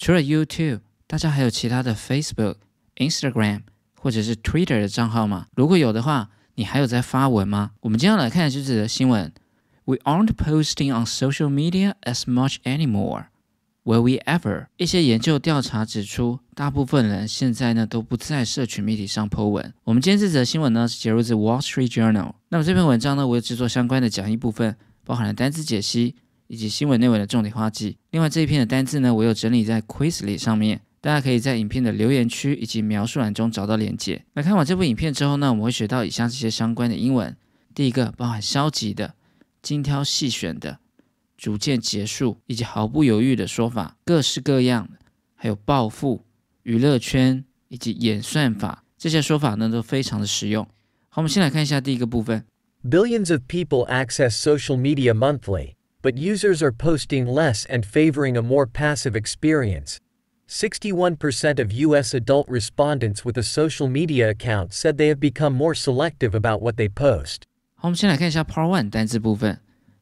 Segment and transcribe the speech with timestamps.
[0.00, 2.54] 除了 YouTube，大家还有其他的 Facebook、
[2.96, 3.60] Instagram
[4.00, 5.48] 或者是 Twitter 的账号吗？
[5.54, 7.72] 如果有的话，你还有在发文吗？
[7.80, 9.30] 我们今天来看这则新闻。
[9.84, 13.26] We aren't posting on social media as much anymore.
[13.84, 14.68] Will we ever？
[14.78, 19.74] 一些研究调查指出，大部分人现在呢都不在社群媒体上 po 文。
[19.84, 22.32] 我们今天这则新闻呢是截入自 Wall Street Journal。
[22.48, 24.74] 那么这篇文章呢，我有制作相关的讲义部分，
[25.04, 26.14] 包含了单词解析
[26.50, 27.96] 以及新闻内文的重点花记。
[28.10, 34.24] 另外这一篇的单字呢，我有整理在 Quizly 上面，大家可以在影片的留言区以及描述栏中找到连接。
[34.34, 37.36] 那看完这部影片之后呢，我们会学到以下这些相关的英文。
[37.72, 39.14] 第一个，包含消极的、
[39.62, 40.80] 精挑细选的。
[41.38, 44.86] 逐渐结束，以及毫不犹豫的说法，各式各样，
[45.34, 46.26] 还有暴富、
[46.64, 50.62] 娱乐圈以及演算法，这些说法呢都非常的实用。
[51.08, 52.44] 好，我们先来看一下第一个部分。
[52.84, 58.65] Billions of people access social media monthly, but users are posting less and favoring a more
[58.65, 59.97] passive experience.
[60.47, 62.13] 61% of U.S.
[62.13, 66.75] adult respondents with a social media account said they have become more selective about what
[66.77, 67.43] they post.
[67.75, 69.59] 好，我们先来看一下 Part One 单字部分。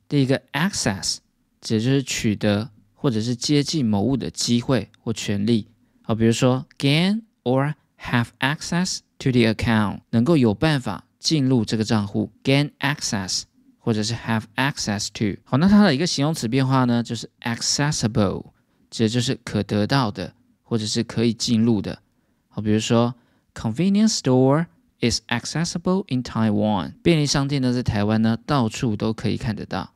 [0.07, 1.17] 第一个 access。
[1.65, 5.69] 指就是取得或者是接近某物的机会或权利。
[6.01, 13.43] 好，比如说 gain or have access to the account，能够有办法进入这个账户，gain access，
[13.88, 15.40] 或者是 have access to。
[15.44, 18.44] 好，那它的一个形容词变化呢，就是 accessible，
[18.90, 22.02] 指的就是可得到的或者是可以进入的。
[22.48, 23.14] 好，比如说
[23.54, 24.66] convenience store
[25.00, 29.94] is accessible in Taiwan，便利商店呢在台湾呢到处都可以看得到。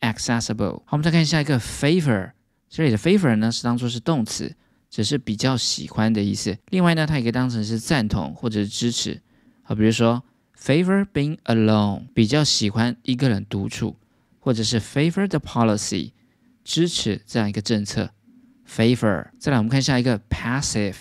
[0.00, 0.82] accessible。
[0.84, 2.32] 好，我们再看下一个 favor，
[2.68, 4.56] 这里的 favor 呢是当做是动词，
[4.90, 6.58] 只是比较喜欢的意思。
[6.70, 9.22] 另外呢，它也可以当成是赞同或者是支持。
[9.62, 10.20] 好，比如说
[10.60, 13.96] favor being alone，比较喜欢一个人独处，
[14.38, 16.12] 或者是 favor the policy，
[16.62, 18.10] 支持这样一个政策。
[18.68, 19.28] favor。
[19.38, 20.96] 再来，我们看下一个 passive，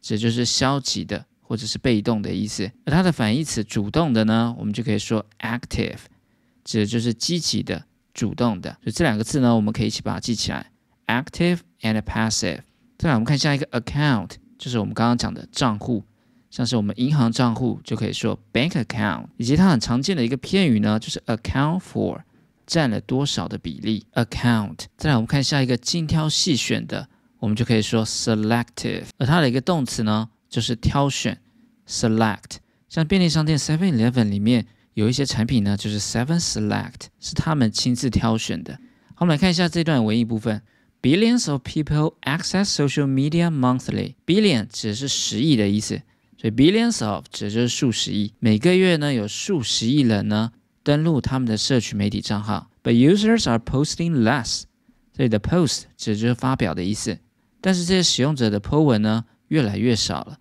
[0.00, 2.70] 指就是消极的或者是被动的意思。
[2.84, 5.98] 而它的反义词主动的呢，我们就可以说 active，
[6.64, 7.86] 指的就是积极的。
[8.14, 10.70] 主动的，所以这两个字呢，我们可以一起把它记起来
[11.08, 12.60] ，active and passive。
[12.96, 16.04] 再来，我们看下一个 account，就是我们刚刚讲的账户，
[16.54, 22.20] 像是我们银行账户就可以说 bank account，以及它很常见的一个片语呢，就是 account for，
[22.64, 24.84] 占了多少的比例，account。
[24.96, 27.08] 再来，我们看下一个精挑细选的，
[27.40, 31.40] 我们就可以说 selective，而它的一个动词呢，就是挑选
[31.88, 32.58] ，select。
[32.88, 34.66] 像便利商店 Seven Eleven 里面。
[34.94, 38.74] 有一些产品呢，就是 Seven Select，是他们亲自挑选的。
[39.16, 40.62] 好，我们来看一下这段文艺部分。
[41.02, 44.14] Billions of people access social media monthly.
[44.24, 46.00] Billion 指的是十亿的意思，
[46.37, 48.33] 所以 billions of 指的就是数十亿。
[48.39, 50.51] 每个月呢，有数十亿人呢
[50.83, 52.69] 登录他们的社群媒体账号。
[52.81, 54.63] But users are posting less.
[55.13, 57.19] 这里的 post 指的就是发表的意思，
[57.59, 60.37] 但是这些使用者的 po 文呢越来越少了。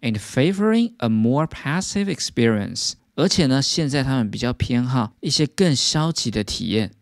[0.00, 2.94] And favoring a more passive experience.
[3.14, 6.92] 而且呢，现在他们比较偏好一些更消极的体验，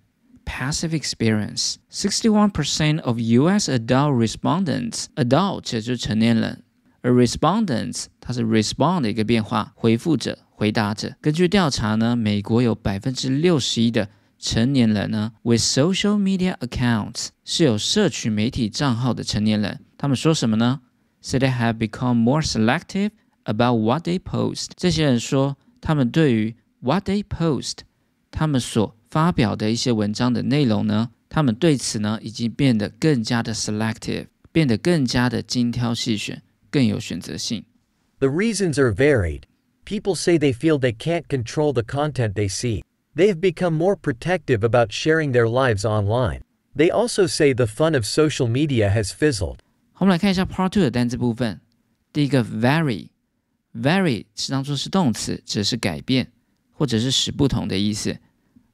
[0.44, 3.70] passive experience。Sixty-one percent of U.S.
[3.70, 6.63] adult respondents，adult 就是成年人，
[7.05, 11.15] 而 respondents 它是 respond 的一个变化，回复者、回答者。
[11.21, 20.81] 根据调查呢，美国有百分之六十一的成年人呢，with social media accounts 是有社群媒体账号的成年人，他们说什么呢
[21.21, 23.11] ？Say they have become more selective
[23.43, 24.69] about what they post。
[24.75, 25.57] 这些人说。
[25.81, 27.81] 他们对于 what they post，
[28.31, 36.41] 他们所发表的一些文章的内容呢，他们对此呢已经变得更加的 selective，变得更加的精挑细选，
[36.74, 37.64] 更有选择性。
[38.18, 39.42] The reasons are varied.
[39.84, 42.82] People say they feel they can't control the content they see.
[43.14, 46.42] They have become more protective about sharing their lives online.
[46.76, 49.58] They also say the fun of social media has fizzled.
[49.92, 51.60] 好，我们来看一下 Part Two 的单词部分。
[52.12, 56.32] 第一个 vary。Vary 是当做是动词，指的是改变
[56.72, 58.18] 或者是使不同的意思。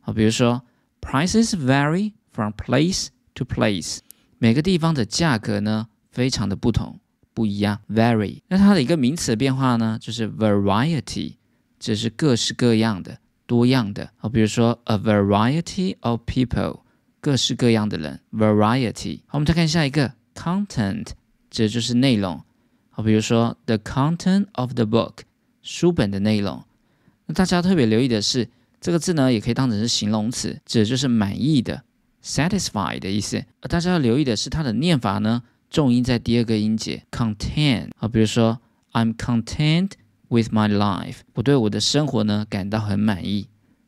[0.00, 0.62] 好，比如说，
[1.02, 3.98] prices vary from place to place，
[4.38, 6.98] 每个地方的价格呢非常的不同，
[7.33, 7.79] 不一样。
[7.89, 11.35] Vary，那它的一个名词的变化呢，就是 variety，
[11.79, 14.11] 指的是各式各样的、多样的。
[14.17, 16.81] 好，比如说，a variety of people，
[17.19, 18.19] 各式各样的人。
[18.31, 19.19] Variety。
[19.27, 21.07] 好，我们再看下一个，content，
[21.49, 22.43] 指的就是内容。
[22.89, 25.19] 好，比如说 the content of the book，
[25.61, 26.63] 书本的内容。
[27.25, 28.49] 那大家特别留意的是，
[28.81, 31.83] 这个字呢，也可以当成是形容词，指的就是满意的
[32.23, 33.45] ，satisfied 的意思。
[33.61, 37.91] 而大家要留意的是，它的念法呢，重音在第二个音节，content。
[37.95, 38.59] 好，比如说
[38.91, 39.91] I'm content
[40.27, 43.47] with my life，我对我的生活呢感到很满意。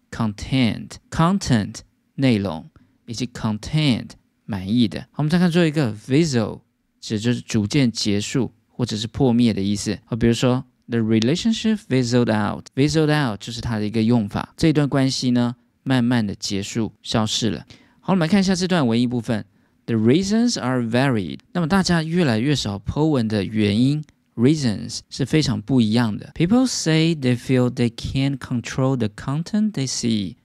[0.10, 1.80] content，content
[2.16, 2.70] 内容
[3.06, 4.12] 以及 content
[4.46, 5.02] 满意的。
[5.12, 6.62] 好，我们再看最后一个 visual。
[7.02, 10.00] 指就是逐渐结束或者是破灭的意思。
[10.06, 14.54] 好，比如说 the relationship fizzled out，fizzled out 就是它的一个用法。
[14.56, 17.66] 这段关系呢，慢慢的结束，消失了。
[18.00, 19.44] 好，我们来看一下这段文艺部分。
[19.86, 21.40] The reasons are varied。
[21.52, 24.04] 那么大家越来越少 po 文的原因。
[24.36, 26.32] reasons 是非常不一样的。
[26.34, 30.38] People say they feel they can't control the content they see。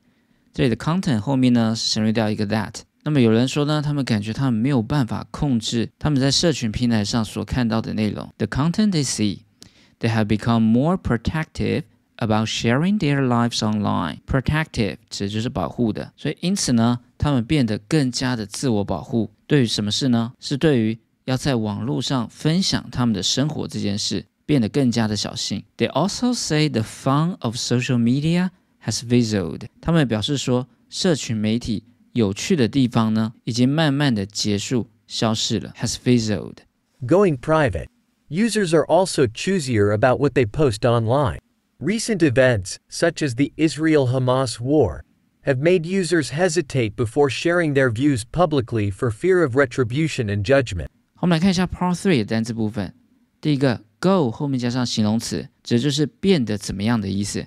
[0.53, 2.75] 这里的 content 后面呢省略掉一个 that。
[3.05, 8.29] 那么有人说呢，他们感觉他们没有办法控制他们在社群平台上所看到的内容。
[8.37, 9.39] The content they see,
[10.01, 11.85] they have become more protective
[12.18, 14.20] about sharing their lives online.
[14.26, 19.32] Protective 指就是保护的，所以因此呢，他们变得更加的自我保护。
[19.48, 20.34] 对于什么事呢？
[20.40, 25.64] 是对于要在网络上分享他们的生活这件事，变得更加的小心。
[25.78, 28.50] They also say the fun of social media
[28.84, 29.68] has fizzled。
[29.82, 31.84] 他们表示说，社群媒体
[32.14, 35.74] 有趣的地方呢，已经慢慢的结束、消失了。
[35.78, 37.88] Has fizzled。Going private.
[38.30, 41.40] Users are also choosier about what they post online.
[41.80, 45.04] Recent events, such as the Israel Hamas war,
[45.46, 50.88] have made users hesitate before sharing their views publicly for fear of retribution and judgment.
[51.20, 52.94] 我们来看一下 Part Three 的单词部分。
[53.42, 57.46] 第一个，go 后面加上形容词，指就是变得怎么样的意思。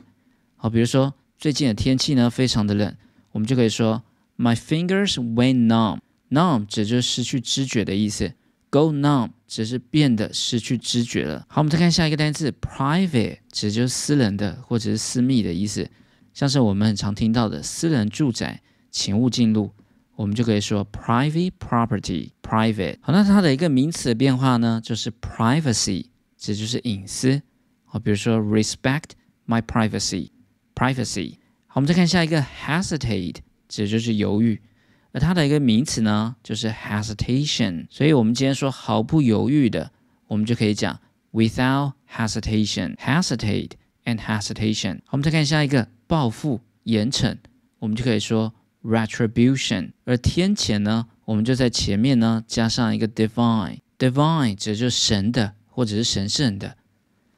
[0.57, 2.95] 好，比如说最近的天气呢非常的冷，
[3.33, 4.03] 我们就可以说
[4.37, 8.33] My fingers went numb。numb 指就是失去知觉的意思。
[8.72, 11.46] Go numb 只是变得失去知觉了。
[11.50, 15.90] 好，我们再看下一个单词 private，指就是私人的或者是私密的意思，
[16.34, 19.72] 像是我们很常听到的私人住宅，请勿进入。
[20.16, 22.98] 我们就可以说 private property，private。
[23.02, 26.06] 好，那它的一个名词的变化呢，就是 privacy，
[26.38, 27.42] 指就是隐私。
[27.84, 29.10] 好，比如说 respect
[29.46, 31.34] my privacy，privacy。
[31.68, 34.62] 好，我们再看下一个 hesitate，指就是犹豫。
[35.12, 37.86] 而它的一个名词呢，就是 hesitation。
[37.90, 39.92] 所以我们今天说毫不犹豫的，
[40.28, 41.00] 我们就可以讲
[41.32, 43.72] without hesitation，hesitate
[44.06, 44.96] and hesitation。
[45.06, 47.38] 好，我们再看下一个报复、严惩，
[47.80, 48.54] 我们就可以说。
[48.84, 56.76] retribution，而天谴呢，我们就在前面呢加上一个 divine，divine 指就是神的或者是神圣的，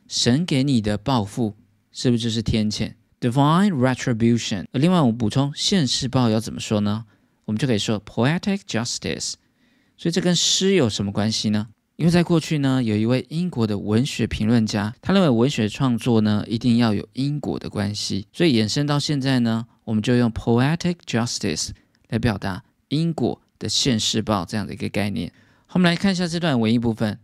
[0.08, 1.58] 神给你的报复
[1.92, 4.64] 是不是就是天谴？divine retribution。
[4.72, 7.04] 另外我们补充现世报要怎么说呢？
[7.46, 9.34] 我们就可以说 poetic justice。
[9.98, 11.68] 所以这跟诗有什么关系呢？
[11.96, 19.68] 因为在过去呢，有一位英国的文学评论家，他认为文学创作呢一定要有因果的关系，所以延伸到现在呢。
[19.86, 21.72] 我们就用 poetic justice
[22.08, 25.30] 来表达因果的现世报这样的一个概念。
[25.66, 27.20] 好，我们来看一下这段文艺部分。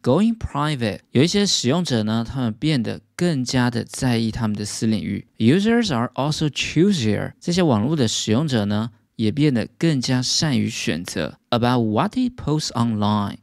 [0.00, 5.26] Going private，有一些使用者呢，他们变得更加的在意他们的私领域。
[5.38, 13.36] Users are also choosier，这些网络的使用者呢，也变得更加善于选择 about what they post online。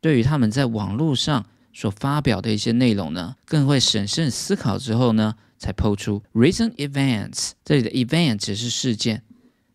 [0.00, 1.44] 对于他们在网络上
[1.74, 5.34] 所发表的一些内容呢，更会审慎思考之后呢。
[5.58, 9.22] 才抛出 recent events，这里的 event 只是事件，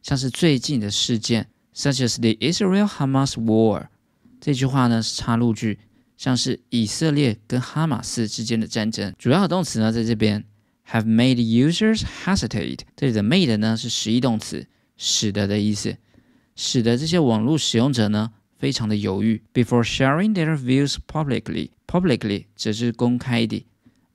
[0.04, 3.88] 像是最近的事件，such as the Israel-Hamas war。
[4.40, 5.80] 这句话呢是插入句，
[6.18, 9.12] 像是以色列跟哈马斯之间的战争。
[9.18, 10.46] 主要的动词呢在这边
[10.88, 12.82] ，have made users hesitate。
[12.96, 15.98] 这里的 made 呢是实义动词，使得的意思，
[16.56, 19.42] 使得这些网络使用者呢非常的犹豫。
[19.54, 23.66] Before sharing their views publicly，publicly 只是公开的。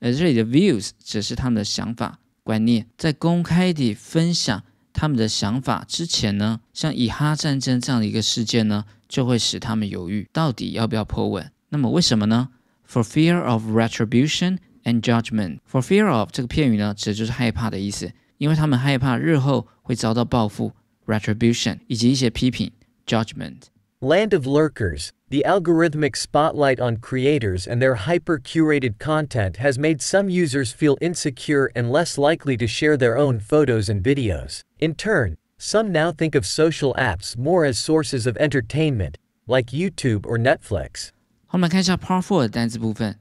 [0.01, 11.51] 而这里的 views 只是他们的想法、观念，在公开地分享他们的想法之前呢，像以哈战争这样的一个事件呢，就会使他们犹豫，到底要不要破文。
[11.71, 12.51] 那么为什么呢
[12.89, 15.59] ？For fear of retribution and judgment。
[15.69, 20.72] For fear of 这个片语呢，指的就是害怕的意思，因为他们害怕日后会遭到报复，
[21.06, 22.72] retribution，以及一些批评，
[23.06, 25.10] judgment。Land of lurkers.
[25.30, 30.98] The algorithmic spotlight on creators and their hyper curated content has made some users feel
[31.00, 34.62] insecure and less likely to share their own photos and videos.
[34.80, 40.26] In turn, some now think of social apps more as sources of entertainment, like YouTube
[40.26, 41.10] or Netflix.
[41.50, 43.16] 我们看一下 Part Four 的单词部分。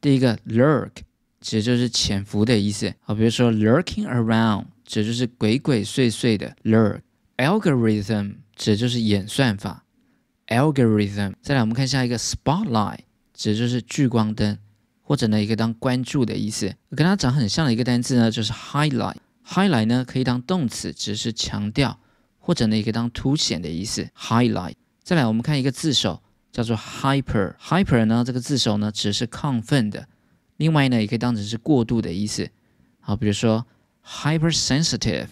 [0.00, 0.90] 第一个 lurk
[1.43, 7.01] 指就是潜伏的意思，好，比如说 lurking around 指就是鬼鬼祟祟的 lurk。
[7.35, 9.83] algorithm 指就是演算法。
[10.47, 11.33] algorithm。
[11.41, 12.99] 再来，我们看下一个 spotlight，
[13.33, 14.57] 指的就是聚光灯，
[15.01, 16.73] 或者呢一个当关注的意思。
[16.91, 19.17] 跟它长很像的一个单词呢，就是 highlight。
[19.45, 21.99] highlight 呢可以当动词，只是强调，
[22.37, 24.07] 或者呢也可以当凸显的意思。
[24.17, 24.75] highlight。
[25.03, 26.23] 再来，我们看一个字首，
[26.53, 27.55] 叫做 hyper。
[27.59, 30.07] hyper 呢这个字首呢只是亢奋的，
[30.57, 32.49] 另外呢也可以当成是过度的意思。
[32.99, 33.65] 好，比如说
[34.05, 35.27] hypersensitive。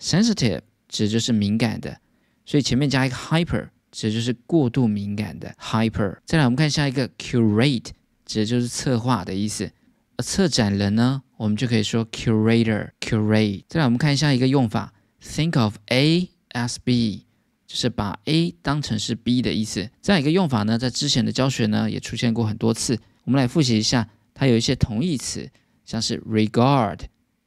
[0.00, 2.00] sensitive 指就是敏感的，
[2.46, 3.68] 所以前面加一个 hyper。
[3.90, 6.18] 指的就是过度敏感的 hyper。
[6.26, 7.86] 再来，我们看下一个 curate，
[8.26, 9.72] 指的就是策划的意思。
[10.18, 13.62] 而策展人呢，我们就可以说 curator，curate。
[13.66, 17.24] 再来，我们看下一个用法，think of A as B，
[17.66, 19.88] 就是把 A 当成是 B 的意思。
[20.02, 23.00] 这样一个用法呢，在之前的教学呢也出现过很多次。
[23.24, 24.06] 我们来复习一下，
[24.38, 25.50] 它有一些同义词，
[25.84, 27.00] 像是 regard、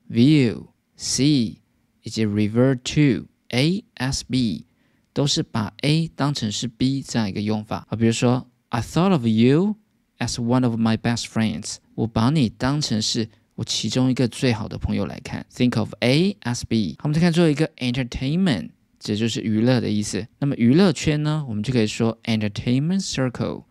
[0.09, 0.67] view、
[0.97, 1.55] see
[2.01, 4.65] 以及 revert to A S B，。
[5.13, 9.75] 都是把 A 当成是 B 这样一个用法啊，比如说 I thought of you
[10.19, 15.45] as one of my best friends，我把你当成是我其中一个最好的朋友来看。
[15.53, 16.95] Think of A as B。
[16.97, 18.69] 好，我们再看最后一个 entertainment，
[19.01, 20.25] 这就是娱乐的意思。
[20.39, 23.65] 那么娱乐圈呢，我们就可以说 entertainment circle，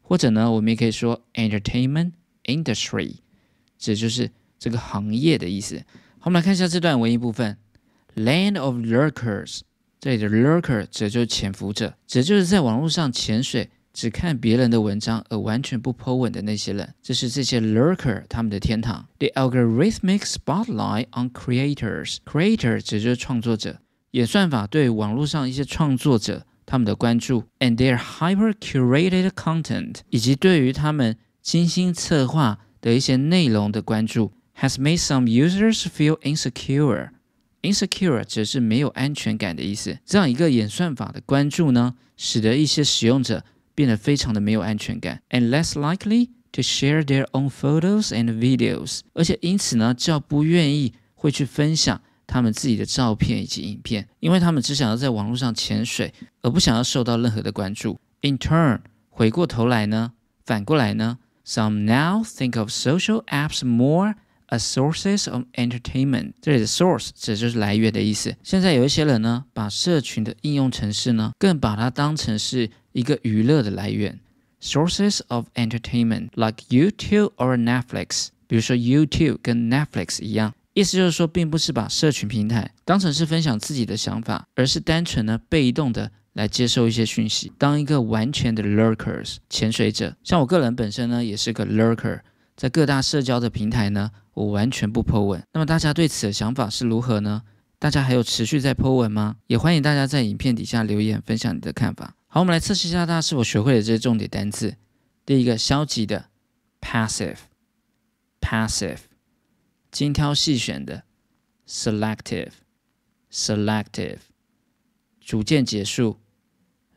[0.00, 2.12] 或者呢，我们也可以说 entertainment
[2.46, 3.16] industry，
[3.78, 5.76] 这就是这个行业的意思。
[6.18, 7.56] 好，我们来看一下这段文艺部分
[8.16, 9.60] ，Land of lurkers。
[9.98, 16.94] 这里的 lurker 指就是潜伏者，指就是在网络上潜水，只看别人的文章而完全不 po 文的那些人。
[17.02, 19.08] 这是这些 lurker 他们的天堂。
[19.18, 23.78] The algorithmic spotlight on creators，creator 指就是创作者，
[24.12, 37.10] 演算法对网络上一些创作者他们的关注，and their hyper curated content，以及对于他们精心策划的一些内容的关注，has made some users feel insecure。
[37.62, 39.96] Insecure 指的是没有安全感的意思。
[40.04, 43.44] 这样一个演算法的关注呢，使得一些使用者
[43.76, 49.02] 变得非常的没有安全感，and less likely to share their own photos and videos。
[49.14, 56.12] 而且因此呢，较不愿意会去分享他们自己的照片以及影片，因为他们只想要在网络上潜水，
[56.42, 58.00] 而不想要受到任何的关注。
[58.22, 68.35] In turn，回过头来呢，反过来呢 ，some now think of social apps more。A sources of entertainment，这里的 source 指就是来源的意思。
[68.43, 74.19] 现在有一些人呢，把社群的应用程式呢，更把它当成是一个娱乐的来源。
[74.61, 90.14] Sources of entertainment like YouTube or Netflix，比如说 YouTube 跟 Netflix 一样， 意思就是说，并不是把社群平台当成是分享自己的想法，而是单纯呢被动的来接受一些讯息，当一个完全的 lurkers 潜水者。
[90.22, 92.20] 像我个人本身呢，也是个 lurker，
[92.54, 94.10] 在各大社交的平台呢。
[94.34, 97.42] 我完全不 Po 文，那么大家对此的想法是如何呢？
[97.78, 99.36] 大家还有持续在 Po 文吗？
[99.46, 102.14] 也欢迎大家在影片底下留言分享你的看法。
[102.26, 104.76] 好，我们来测试一下大家是否学会了这些重点单词。
[105.24, 106.26] 第一个，消极的
[106.82, 108.98] ，passive，passive，
[109.95, 111.03] 精挑细选的，
[111.67, 114.19] selective，selective，
[115.19, 116.21] 逐渐结束，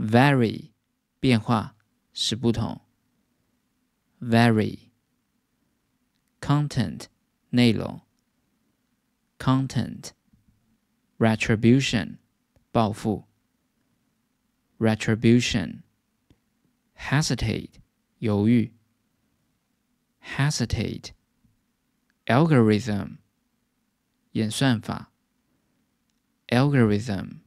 [0.00, 0.72] vary，
[1.20, 1.76] 变化
[2.14, 2.80] 使不同
[4.22, 7.04] ；vary，content，
[7.50, 8.00] 内容
[9.38, 12.16] ；content，retribution，
[12.72, 13.26] 报复。
[14.78, 15.82] retribution,
[16.96, 17.74] hesitate
[18.18, 18.72] 犹豫
[20.22, 21.10] ，hesitate
[22.24, 23.18] algorithm
[24.32, 25.12] 演算法
[26.48, 27.40] ，algorithm。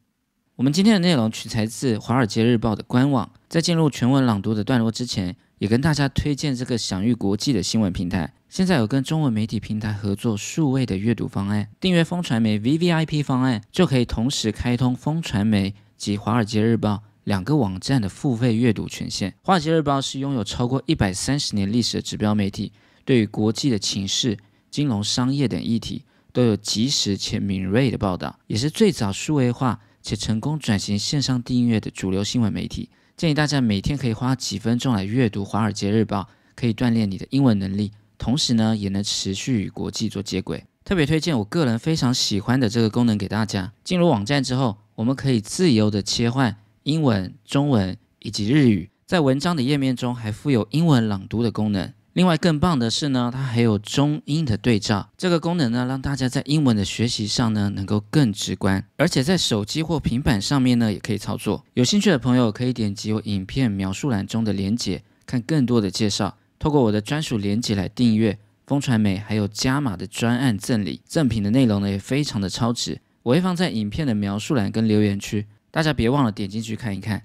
[0.63, 3.29] 我们今天的内容取材自《华尔街日报》的官网。
[3.49, 8.33] 在进入全文朗读的段落之前，也跟大家推荐这个享誉国际的新闻平台。
[8.47, 16.93] 现在有跟中文媒体平台合作数位的阅读方案，订阅风传媒 VVIP 方案，就可以同时开通风传媒及《华尔街日报》。
[17.25, 19.31] 两个网站的付费阅读权限。
[19.41, 22.71] 《华尔街日报》是拥有超过一百三十年历史的指标媒体，
[23.03, 24.37] 对于国际的情势、
[24.71, 32.89] 金融、商业等议题都有及时且敏锐的报道，也是最早数位化且成功转型线上订阅的主流新闻媒体。
[33.17, 36.21] 建议大家每天可以花几分钟来阅读《华尔街日报》，
[36.55, 40.63] 可以锻炼你的英文能力，同时呢也能持续与国际做接轨。
[40.83, 43.71] 特别推荐我个人非常喜欢的这个功能给大家。
[43.83, 46.57] 进入网站之后，我们可以自由的切换。
[46.83, 51.93] 英文、中文以及日语，在文章的页面中还附有英文朗读的功能。
[52.13, 61.65] 另外更棒的是呢，它还有中英的对照，这个功能呢，让大家在英文的学习上呢能够更直观，而且在手机或平板上面呢也可以操作。
[61.73, 66.37] 有兴趣的朋友可以点击我影片描述栏中的链接，看更多的介绍。
[66.59, 77.23] 透过我的专属链接来订阅风传媒，还有加码的专案赠礼，赠品的内容呢也非常的超值，我会放在影片的描述栏跟留言区，大家别忘了点进去看一看。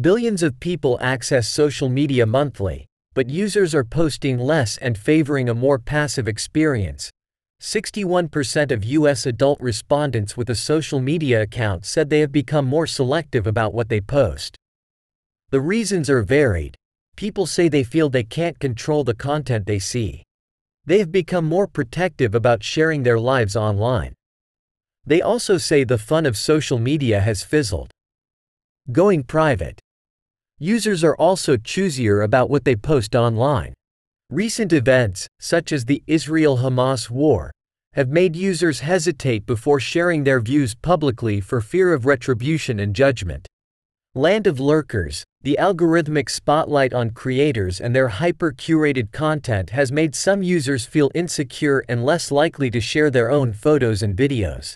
[0.00, 5.54] Billions of people access social media monthly, but users are posting less and favoring a
[5.54, 7.10] more passive experience.
[7.60, 12.86] 61% of US adult respondents with a social media account said they have become more
[12.86, 14.56] selective about what they post.
[15.50, 16.74] The reasons are varied.
[17.14, 20.22] People say they feel they can't control the content they see.
[20.86, 24.14] They have become more protective about sharing their lives online.
[25.04, 27.90] They also say the fun of social media has fizzled.
[28.90, 29.78] Going private.
[30.58, 33.74] Users are also choosier about what they post online.
[34.28, 37.52] Recent events, such as the Israel Hamas war,
[37.92, 43.46] have made users hesitate before sharing their views publicly for fear of retribution and judgment.
[44.16, 50.16] Land of Lurkers, the algorithmic spotlight on creators and their hyper curated content has made
[50.16, 54.74] some users feel insecure and less likely to share their own photos and videos.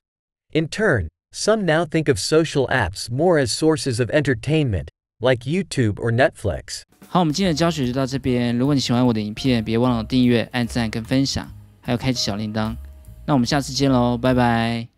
[0.53, 5.96] In turn, some now think of social apps more as sources of entertainment, like YouTube
[5.96, 6.84] or Netflix.
[7.08, 8.58] 好，我们今天的教学就到这边。
[8.58, 11.52] 如果你喜欢我的影片，别忘了订阅、按赞跟分享，
[11.82, 12.76] 还有开启小铃铛。
[13.26, 14.92] 那我们下次见喽，拜拜。